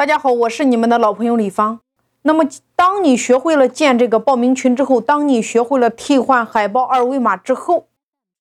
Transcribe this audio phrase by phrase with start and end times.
[0.00, 1.80] 大家好，我是你们的老朋友李芳。
[2.22, 7.86] 那么，当你学会了建这个报名群之后，当你学会了替换海报二维码之后，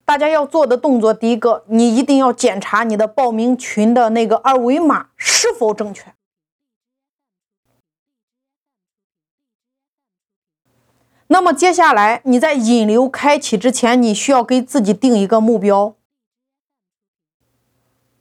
[0.06, 6.14] 大家要做的动作，第一个，你一定要检查你的报名群的那个二维码是否正确。
[11.28, 15.96] 那么接下来，你在引流开启之前，你需要给自己定一个目标，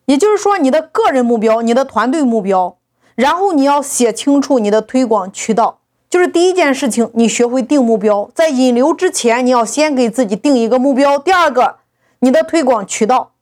[0.06, 2.77] 也就是说，你的个人目标，你的团队目标。
[3.18, 8.30] 然后你要写清楚你的推广渠道，就是第一件事情，你学会定目标。
[8.32, 11.18] 在引流之前，你要先给自己定一个目标。
[11.18, 11.78] 第二个，
[12.20, 13.32] 你的推广渠道，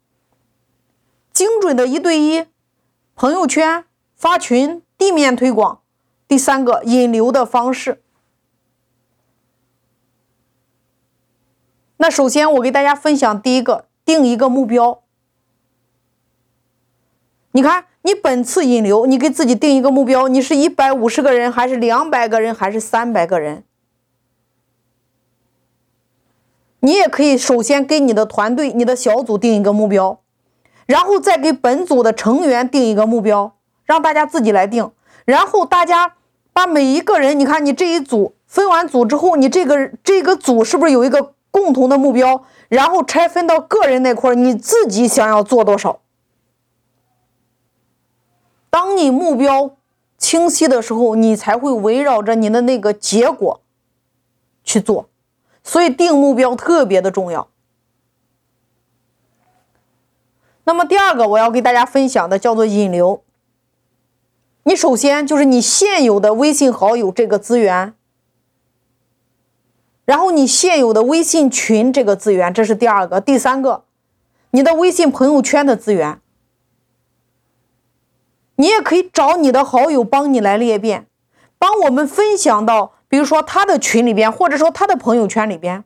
[1.30, 2.46] 精准的一对一，
[3.14, 3.84] 朋友圈
[4.14, 5.80] 发群、地面推广。
[6.26, 8.00] 第三个，引流的方式。
[11.98, 15.02] 那首先，我给大家分享第一个，定一个目标。
[17.56, 17.87] 你看。
[18.02, 23.65] 你本次引流，你给自己定一个目标，你是一百五十个人，还是两百个人，还是三百个人？
[26.79, 30.21] 你也可以首先给你的团队、你的小组定一个目标，
[30.87, 34.93] 然后再给本组的成员定一个目标，让大家自己来定。
[35.24, 36.15] 然后大家
[36.52, 42.45] 把每一个人，你看你这一组分完组之后，你这个这个组是不是有一个共同的目标？
[42.68, 45.98] 然后拆分到个人那块，你自己想要做多少？
[48.77, 49.74] 当你目标
[50.19, 53.63] 清晰的时候，你才会围绕着你的那个结果
[54.63, 55.09] 去做，
[55.65, 57.49] 所以定目标特别的重要。
[60.65, 63.23] 那么第二个我要给大家分享的叫做引流。
[64.65, 67.94] 你首先就是你现有的微信好友这个资源，
[70.04, 73.22] 然后你现有的微信群这个资源，这是第二个。
[73.22, 73.84] 第三个，
[74.50, 76.21] 你的微信朋友圈的资源。
[78.56, 81.06] 你也可以找你的好友帮你来裂变，
[81.59, 85.84] 帮我们分享到，比如说他的群里边，或者说他的朋友圈里边。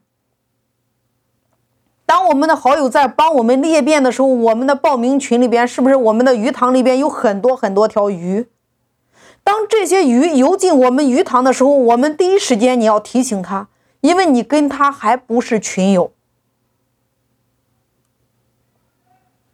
[2.06, 8.48] 当我们的好友在帮我们裂变的时候，我们的报名群里边是不是我们的鱼塘里边有很多很多条鱼？
[9.44, 13.68] 当这些鱼游进我们鱼塘的时候，我们第一时间你要提醒他，
[14.00, 16.12] 因为你跟他还不是群友。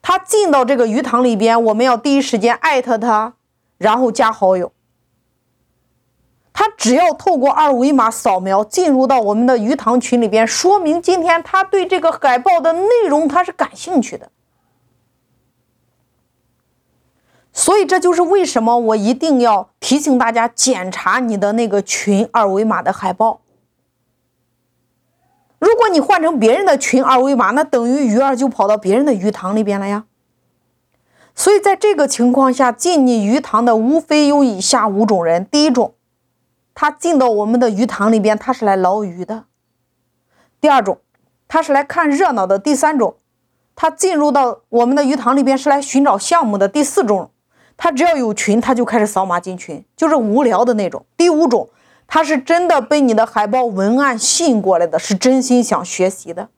[0.08, 3.34] 他进到这个鱼塘里边，我们要第一时间艾特他，
[3.76, 4.70] 然后加好友。
[6.52, 14.30] 他只要透过二维码扫描进入到我们的鱼塘群里边，说明今天他对这个海报的内容他是感兴趣的。
[17.52, 23.40] 所以这就是为什么我一定要提醒大家检查你的那个群二维码的海报。
[25.66, 30.04] 如果你换成别人的群二维码，那等于鱼儿就跑到别人的鱼塘里边了呀。
[31.34, 35.94] 所以在这个情况下，进你鱼塘的无非有以下五种人：第一种，
[36.72, 39.46] 他进到我们的鱼塘里边，他是来捞鱼的；
[40.60, 40.98] 第二种，
[41.48, 43.16] 他是来看热闹的；第三种，
[43.74, 47.32] 他进入到我们的鱼塘里边是来寻找项目的；第四种，
[47.76, 51.68] 他只要有群，他就开始扫码进群，就是无聊的那种；第五种。
[52.08, 56.48] 他是真的被你的海报文案吸引过来的，是真心想学习的。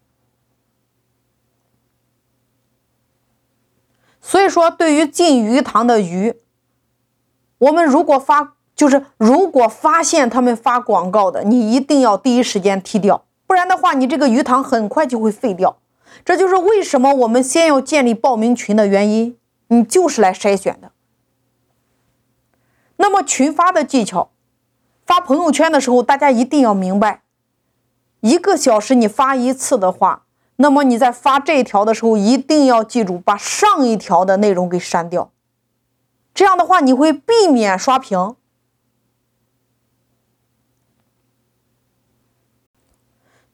[4.20, 6.34] 所以说，对于进鱼塘的鱼，
[7.56, 15.78] 我们如果发就是如果发现他们发广告的，你一定要第一时间踢掉，不然的话，你这个鱼塘很快就会废掉。
[16.24, 19.38] 这就是为什么我们先要建立报名群的原因，
[19.68, 20.92] 你就是来筛选的。
[22.96, 24.30] 那么群发的技巧。
[25.08, 27.22] 发朋友圈的时候，大家一定要明白，
[28.20, 30.24] 一个小时你发一次的话，
[30.56, 35.30] 那么你在发这一条的时候，一定要记住把上一条的内容给删掉。
[36.34, 38.36] 这样的话，你会避免刷屏。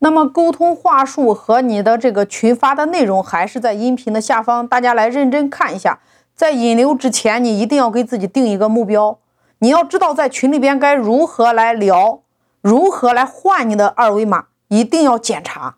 [0.00, 6.00] 那么沟通话术和你的这个群发的内容，还是在音频的下方，大家来认真看一下。
[6.34, 9.20] 在引流之前，你一定要给自己定一个目标。
[9.58, 12.20] 你要知道在群里边该如何来聊，
[12.60, 15.76] 如何来换你的二维码，一定要检查。